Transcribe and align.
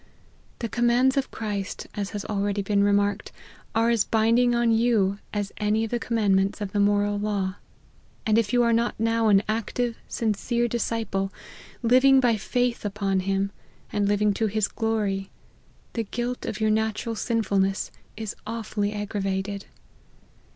The 0.57 0.67
commands 0.67 1.15
of 1.15 1.29
Christ, 1.29 1.85
as 1.93 2.09
has 2.09 2.25
al 2.27 2.39
ready 2.41 2.63
been 2.63 2.83
remarked, 2.83 3.31
are 3.75 3.91
as 3.91 4.03
binding 4.03 4.55
on 4.55 4.71
you, 4.71 5.19
as 5.31 5.51
any 5.57 5.83
of 5.83 5.91
the 5.91 5.99
commandments 5.99 6.59
of 6.59 6.71
the 6.71 6.79
moral 6.79 7.19
law; 7.19 7.57
and 8.25 8.39
if 8.39 8.51
you 8.51 8.63
are 8.63 8.73
not 8.73 8.99
now 8.99 9.27
an 9.27 9.43
active, 9.47 9.97
sincere 10.07 10.67
disciple, 10.67 11.31
living 11.83 12.19
by 12.19 12.35
faith 12.35 12.83
upon 12.83 13.19
Him, 13.19 13.51
and 13.93 14.07
living 14.07 14.33
to 14.33 14.47
his 14.47 14.67
glory, 14.67 15.29
the 15.93 16.01
guilt 16.03 16.47
of 16.47 16.59
your 16.59 16.71
natural 16.71 17.13
sinfulness 17.13 17.91
is 18.17 18.35
awfully 18.47 18.93
aggra 18.93 19.21
vated. 19.21 19.65